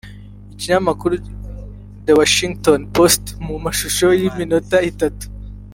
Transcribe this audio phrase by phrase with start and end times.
[0.53, 1.13] Ikinyamakuru
[2.05, 5.25] The Washington Post mu mashusho y’iminota itatu